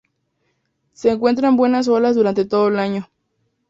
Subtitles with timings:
[0.93, 3.07] Se encuentran buenas olas durante todo el año.